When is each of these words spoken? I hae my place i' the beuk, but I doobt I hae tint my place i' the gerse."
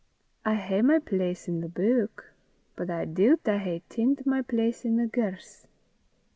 I 0.43 0.55
hae 0.55 0.81
my 0.81 0.97
place 0.97 1.47
i' 1.47 1.51
the 1.61 1.69
beuk, 1.69 2.31
but 2.75 2.89
I 2.89 3.05
doobt 3.05 3.47
I 3.47 3.59
hae 3.59 3.83
tint 3.87 4.25
my 4.25 4.41
place 4.41 4.83
i' 4.83 4.89
the 4.95 5.05
gerse." 5.05 5.67